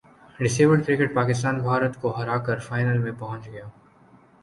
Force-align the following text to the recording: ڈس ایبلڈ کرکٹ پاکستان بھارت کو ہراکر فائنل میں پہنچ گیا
ڈس 0.39 0.55
ایبلڈ 0.59 0.85
کرکٹ 0.85 1.13
پاکستان 1.15 1.59
بھارت 1.61 2.01
کو 2.01 2.15
ہراکر 2.17 2.59
فائنل 2.59 2.97
میں 2.97 3.11
پہنچ 3.19 3.47
گیا 3.47 3.65